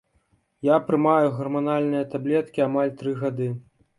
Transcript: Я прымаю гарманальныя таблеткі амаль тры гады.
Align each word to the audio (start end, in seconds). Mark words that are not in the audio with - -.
Я 0.67 0.77
прымаю 0.87 1.27
гарманальныя 1.41 2.09
таблеткі 2.13 2.65
амаль 2.69 2.95
тры 3.03 3.15
гады. 3.23 3.53